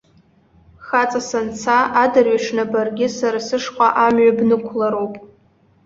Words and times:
Хаҵа 0.85 1.21
санца, 1.29 1.77
адырҩаҽны 2.03 2.63
баргьы 2.71 3.07
сара 3.17 3.39
сышҟа 3.47 3.87
амҩа 4.05 4.37
бнықәлароуп. 4.37 5.13